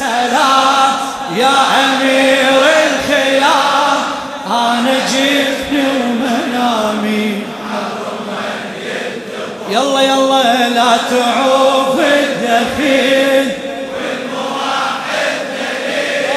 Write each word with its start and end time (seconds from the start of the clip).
السلام. 0.00 0.92
يا 1.36 1.52
أمير 1.84 2.62
الخيام 2.86 3.98
أنا 4.46 4.94
جفني 5.06 5.82
ومنامي 6.00 7.42
يلا 9.70 10.00
يلا 10.00 10.68
لا 10.68 10.96
تعوف 11.10 12.00
الدفين. 12.00 13.52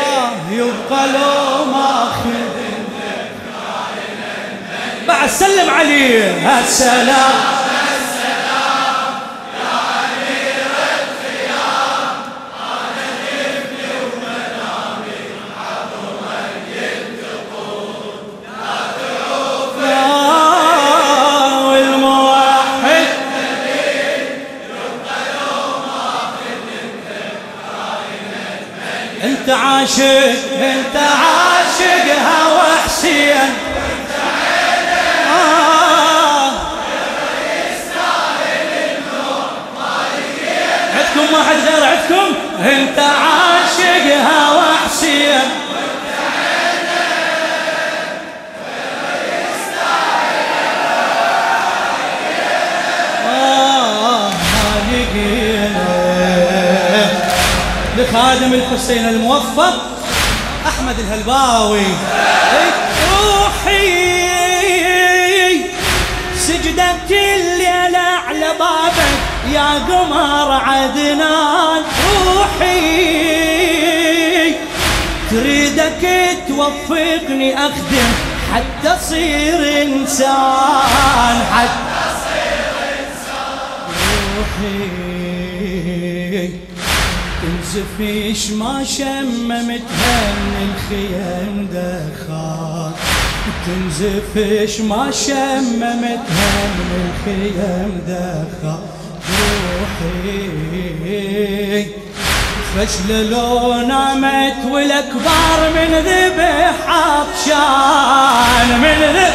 آه، 0.05 0.29
يبقى 0.51 1.07
لو 1.07 1.65
ماخذ 1.65 2.53
بعد 5.07 5.29
سلم 5.29 5.69
عليه 5.69 6.59
السلام 6.59 7.62
عاشق 29.83 30.35
انت 30.61 30.95
عاشق 30.95 32.15
هوى 32.15 32.77
حسين. 32.85 33.53
آه. 35.29 36.51
واحد 41.33 41.55
غير 41.55 41.83
عندكم؟ 41.83 42.35
انت 42.65 42.99
عاشق 42.99 44.15
هوى 44.15 44.63
لخادم 58.13 58.53
الحسين 58.53 59.07
الموفق 59.07 59.73
أحمد 60.67 60.99
الهلباوي. 60.99 61.85
روحي. 63.11 64.03
سجدت 66.37 67.11
الليلة 67.11 67.99
على 68.27 68.49
بابك 68.59 69.19
يا 69.53 69.73
قمر 69.73 70.51
عدنان. 70.51 71.81
روحي. 72.25 72.93
تريدك 75.31 76.03
توفقني 76.47 77.57
أخدم 77.57 78.09
حتى 78.53 78.89
أصير 78.95 79.81
إنسان 79.83 81.37
حتى 81.53 82.03
روحي. 84.37 85.02
تنزفيش 87.73 88.51
ما 88.51 88.83
شممتها 88.83 90.33
من 90.33 90.55
الخيام 90.69 91.67
دخان 91.73 92.91
تنزفش 93.65 94.81
ما 94.81 95.11
شممتها 95.11 96.53
من 96.77 96.89
الخيام 97.05 97.91
دخان 98.07 98.79
روحي 99.99 100.43
فشل 102.75 103.09
لو 103.29 103.73
نامت 103.73 104.59
والاكبر 104.71 105.59
من 105.75 105.89
ذبح 106.05 106.75
عطشان 106.87 108.67
من 108.81 108.97
ذبح 109.15 109.33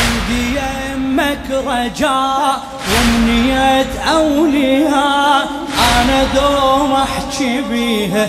عندي 0.00 0.44
يمك 0.56 1.46
رجاء 1.50 2.62
وأمنية 2.90 3.92
أولياء. 4.12 5.63
أنا 6.00 6.24
دوم 6.34 6.92
أحكي 6.92 7.60
بيها. 7.70 8.28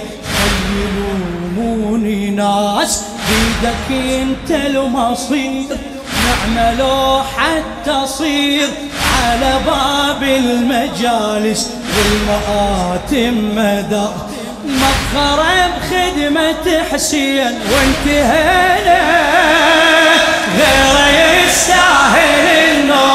خلي 2.05 2.29
ناس 2.29 3.03
بيدك 3.29 3.89
أنت 4.21 4.51
المصير. 4.51 5.77
نعملوا 6.25 7.21
حتى 7.21 8.07
صير 8.07 8.67
على 9.23 9.59
باب 9.65 10.23
المجالس 10.23 11.71
والمآتم 11.95 13.35
مدى 13.55 14.07
مفخرة 14.65 15.67
بخدمة 15.67 16.83
حسين 16.91 17.53
وانتهينا. 17.71 18.99
غيره 20.57 21.07
يستاهل 21.45 22.47
النور 22.71 23.14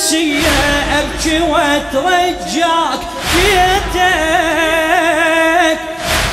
المسية 0.00 0.48
أبكي 0.98 1.40
وأترجاك 1.40 3.00
جيتك 3.34 4.00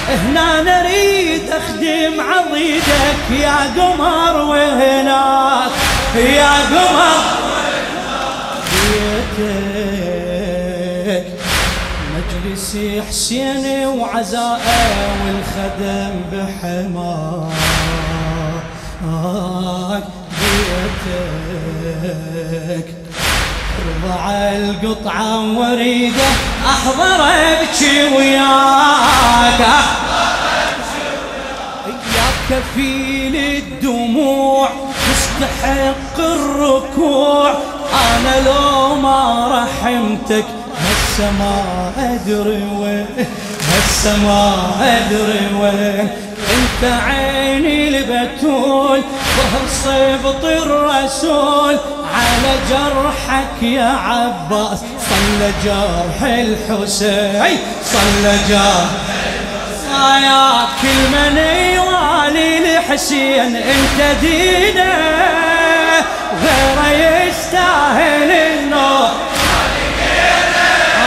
هنا 0.09 0.61
نريد 0.61 1.41
أخدم 1.51 2.21
عضيدك 2.21 3.41
يا 3.41 3.57
قمر 3.77 4.35
وهناك. 4.41 5.71
يا 6.15 6.51
قمر 6.51 7.23
جيتك 9.37 9.67
مجلسي 12.15 13.01
حسين 13.01 13.65
وعزائه 13.87 15.09
والخدم 15.25 16.13
بحماك. 16.31 17.53
بيتك. 22.69 22.96
رضع 24.03 24.31
القطعة 24.31 25.59
وريدة 25.59 26.23
أحضر 26.65 27.23
ابكي 27.23 28.15
وياك. 28.15 29.59
يا 32.15 32.29
كفيل 32.49 33.35
الدموع 33.35 34.69
تستحق 35.07 36.19
الركوع. 36.19 37.53
أنا 37.93 38.45
لو 38.45 38.95
ما 38.95 39.47
رحمتك 39.51 40.45
هسه 40.81 41.31
ما 41.39 41.91
أدري 41.97 42.63
وين 42.79 43.05
هسه 43.71 44.17
ما 44.17 44.71
أدري 44.81 45.47
وين. 45.61 46.09
أنت 46.53 46.91
عيني 47.03 47.87
البتول 47.87 49.01
ظهر 49.37 49.65
صبط 49.83 50.45
الرسول 50.45 51.77
على 52.27 52.53
جرحك 52.69 53.63
يا 53.63 53.91
عباس. 54.07 54.79
صلى 55.09 55.51
جرح 55.65 56.21
الحسين. 56.21 57.57
صلى 57.93 58.33
جرح 58.49 58.89
يا 60.23 60.67
كل 60.81 60.99
من 61.11 61.37
يوالي 61.75 62.49
الحسين 62.57 63.55
إنت 63.55 63.99
دينه 64.21 64.93
غير 66.43 66.77
يستاهل 67.27 68.31
النور. 68.31 69.09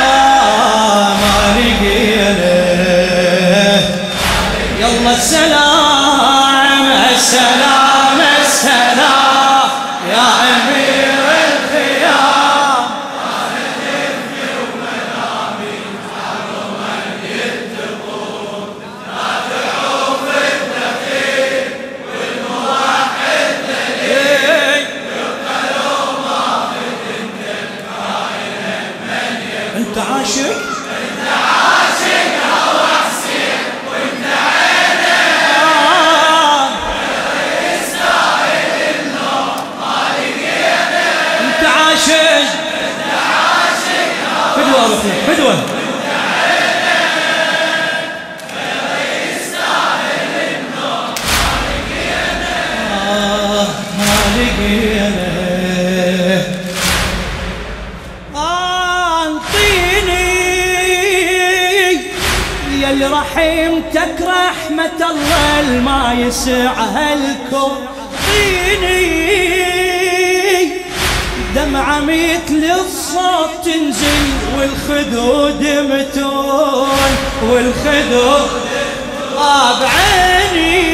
آه 0.03 1.09
ما 1.09 1.37
لقينا 1.57 2.55
يلا 4.81 5.13
السلام 5.13 6.87
السلام. 7.17 7.80
رحمتك 63.41 64.21
رحمة 64.21 65.01
الله 65.11 65.61
الما 65.61 66.13
يسعها 66.19 67.15
الكون 67.15 67.87
طيني 68.27 69.11
دمعة 71.55 72.01
مثل 72.01 72.65
الصوت 72.81 73.51
تنزل 73.65 74.31
والخدود 74.59 75.63
متون. 75.63 77.13
والخدود 77.51 78.51
آه 79.39 79.81
بعيني 79.81 80.91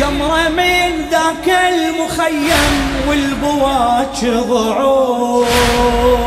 جمرة 0.00 0.48
من 0.48 0.90
ذاك 1.10 1.48
المخيم 1.68 2.74
والبواج 3.08 4.18
ضعون. 4.48 6.23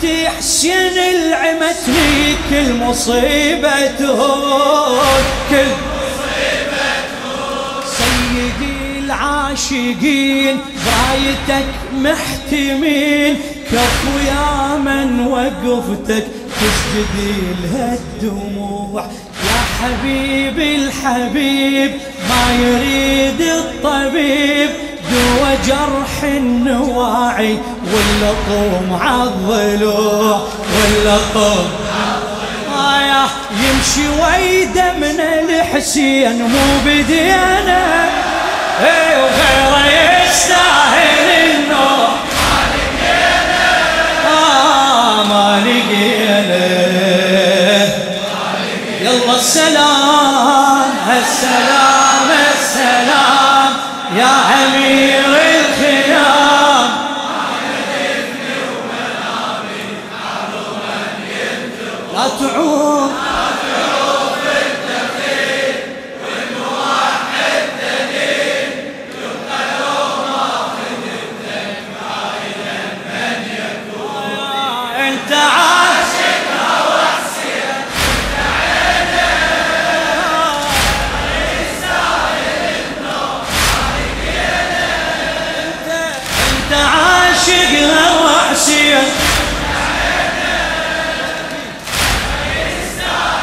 مصيبة 0.00 0.28
حسين 0.28 0.98
العمتني 0.98 2.34
كل 2.50 2.74
مصيبة 2.74 4.04
هون 4.04 5.24
كل 5.50 5.70
سيدي 7.86 8.98
العاشقين 8.98 10.58
برايتك 10.86 11.66
محتمين 11.94 13.38
كفو 13.72 14.18
يا 14.26 14.76
من 14.76 15.26
وقفتك 15.26 16.26
تسجدي 16.60 17.34
لها 17.62 17.94
الدموع. 17.94 19.06
يا 19.44 19.60
حبيبي 19.80 20.76
الحبيب 20.76 21.92
ما 22.28 22.54
يريد 22.60 23.40
الطبيب. 23.40 24.70
دوا 25.10 25.54
جرح 25.66 26.22
النواعي 26.22 27.58
ولا 27.92 28.30
طوم 28.48 28.98
عالضلوع 29.02 30.40
ولا 30.76 31.16
طوم 31.34 31.68
آية 32.76 33.24
يمشي 33.62 34.08
ويده 34.22 34.92
من 34.92 35.20
الحسين 35.20 36.42
مو 36.42 36.66
بدينا 36.86 38.04
اي 38.80 39.16
وغيره 39.22 39.86
يستاهل. 40.24 41.09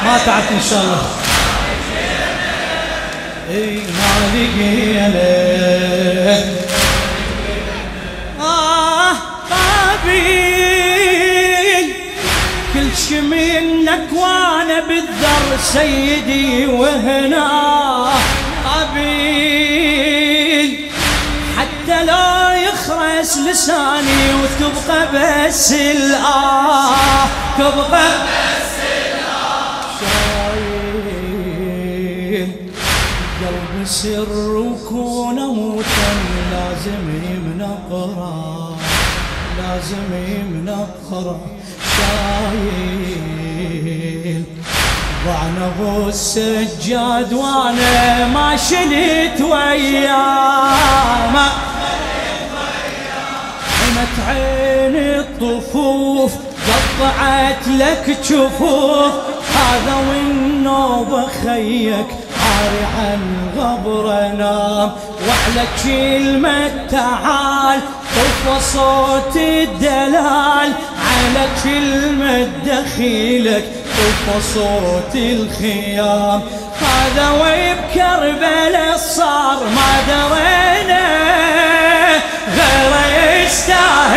ما 0.07 0.18
تعبت 0.25 0.51
إن 0.51 0.62
شاء 0.69 0.81
الله. 0.83 1.06
اي 3.50 3.75
ما 3.75 4.13
لقينا 4.33 5.27
آه 8.42 9.13
قابيل 10.63 11.94
كل 12.74 12.89
شي 13.07 13.21
منك 13.21 14.07
وأنا 14.13 14.80
بالذر 14.88 15.57
سيدي 15.74 16.65
وهنا. 16.65 17.47
قابيل 18.66 20.69
حتى 21.57 22.04
لا 22.06 22.54
يخرس 22.56 23.37
لساني 23.37 24.33
وتبقى 24.33 25.07
بس 25.14 25.71
الآه. 25.71 26.95
تبقى 27.57 27.85
بس 27.92 28.56
لازم 36.87 37.07
يمنقرا 37.31 38.77
لازم 39.57 40.09
يمنقرا 40.27 41.39
شايل. 41.97 43.23
ضعنا 45.25 45.65
أبو 45.67 46.09
السجاد 46.09 47.33
وأنا 47.33 48.27
ما 48.27 48.57
شلت 48.57 49.41
وياه. 49.41 51.31
ما 51.31 51.49
حمت 53.77 54.15
عين 54.27 54.95
الطفوف 54.95 56.31
قطعت 56.67 57.67
لك 57.67 58.17
جفوف. 58.29 59.13
هذا 59.56 59.95
والنوبة 60.09 61.27
خيك 61.44 62.07
عاري 62.57 62.85
عن 62.97 63.21
غبر 63.57 64.06
نام 64.37 64.92
وعلى 65.28 65.68
كلمة 65.83 66.71
تعال 66.92 67.80
طفى 68.16 68.56
صوت 68.73 69.35
الدلال. 69.35 70.73
على 71.07 71.44
كلمة 71.64 72.49
دخيلك 72.66 73.66
طفى 73.97 74.42
صوت 74.54 75.16
الخيام. 75.16 76.42
هذا 76.81 77.30
وبكربلاء 77.30 78.97
صار 78.97 79.59
ما 79.76 79.92
درينا 80.07 81.06
غيره 82.57 83.06
يستاهل. 83.45 84.17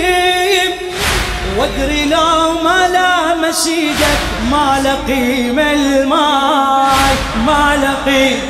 وادري 1.59 2.04
لو 2.04 2.62
ما 2.64 2.88
لامس 2.88 3.66
إيدك 3.66 4.18
ما 4.50 4.80
لقيم 4.85 5.59
الماي 5.59 7.14
ما 7.47 7.76
لقيم 7.83 8.40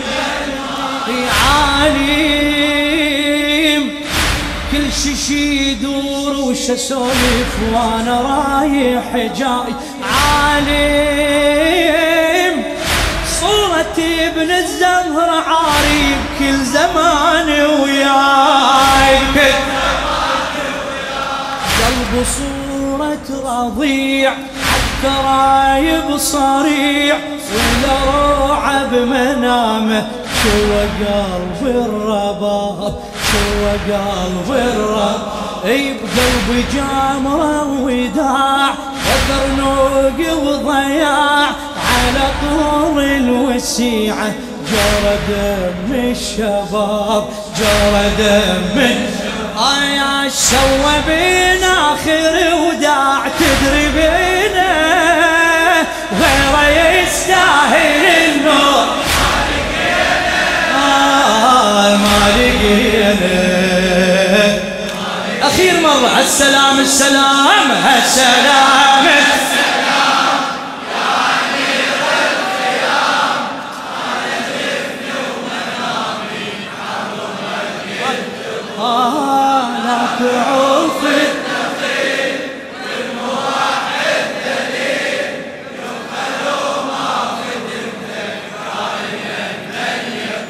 عاليم 1.79 3.83
كل 4.73 4.93
شي 5.03 5.17
شي 5.17 5.71
يدور 5.71 6.37
وش 6.37 6.71
اسولف 6.71 7.53
وأنا 7.73 8.21
رايح 8.21 9.17
جاي 9.17 9.75
عالم. 10.03 12.08
صورة 13.79 14.05
ابن 14.27 14.51
الزهر 14.51 15.31
عاري 15.31 16.17
كل 16.39 16.65
زمان 16.65 17.49
وياي. 17.81 19.19
قلب 21.79 22.25
صورة 22.39 23.29
رضيع 23.45 24.33
الترايب 24.77 26.17
صريع 26.17 27.17
ولا 27.55 27.95
روعة 28.39 28.85
بمنامه 28.85 30.07
شو 30.43 30.49
قلب 31.05 31.77
الرباب 31.77 32.95
شو 33.31 33.67
قلب 33.93 34.51
الرباب 34.51 35.21
اي 35.65 35.95
بقلبي 35.95 36.65
جامرة 36.75 37.63
وداع 37.83 38.75
وذرنوق 39.09 40.19
وضياع 40.43 41.49
طول 42.41 43.05
الوسيعة 43.05 44.33
جرى 44.71 45.17
دم 45.29 45.95
الشباب 45.95 47.25
جرى 47.59 48.05
دم 48.19 48.77
يا 49.97 50.29
سوى 50.29 50.95
بينا 51.07 51.95
آخر 51.95 52.35
وداع 52.55 53.21
تدري 53.39 53.87
بينا 53.89 54.73
غيره 56.21 57.01
يستاهل 57.03 58.05
النور. 58.07 58.87
ما 62.03 62.19
لقينا 62.37 63.49
أخير 65.43 65.75
مرة 65.81 66.21
السلام 66.21 66.81
السلام 66.81 67.71
السلام 67.99 68.88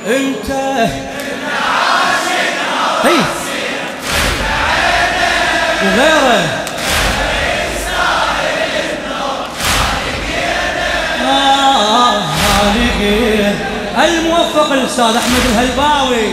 انت 0.09 0.51
وغيره 5.83 6.49
آه 11.25 12.23
الموفق 14.05 14.73
الأستاذ 14.73 15.05
أحمد 15.17 15.43
الهلباوي 15.51 16.33